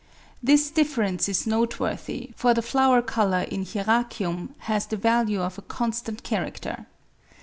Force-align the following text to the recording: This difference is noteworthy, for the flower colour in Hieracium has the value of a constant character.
This 0.41 0.71
difference 0.71 1.29
is 1.29 1.45
noteworthy, 1.45 2.31
for 2.35 2.55
the 2.55 2.63
flower 2.63 3.03
colour 3.03 3.41
in 3.41 3.63
Hieracium 3.63 4.55
has 4.61 4.87
the 4.87 4.97
value 4.97 5.43
of 5.43 5.59
a 5.59 5.61
constant 5.61 6.23
character. 6.23 6.87